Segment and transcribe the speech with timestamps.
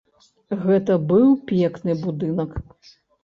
[0.61, 2.57] Гэта быў пекны будынак.